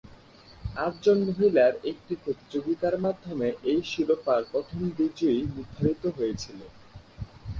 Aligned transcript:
আটজন 0.77 1.17
মহিলার 1.27 1.73
একটি 1.91 2.13
প্রতিযোগিতার 2.23 2.95
মাধ্যমে 2.99 3.47
এই 3.63 3.79
শিরোপার 3.91 4.41
প্রথম 4.51 4.79
বিজয়ী 4.97 5.39
নির্ধারিত 5.55 6.03
হয়েছিল। 6.17 6.59